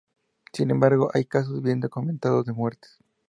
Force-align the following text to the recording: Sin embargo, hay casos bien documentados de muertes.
Sin 0.51 0.71
embargo, 0.71 1.11
hay 1.13 1.25
casos 1.25 1.61
bien 1.61 1.79
documentados 1.79 2.43
de 2.47 2.53
muertes. 2.53 2.97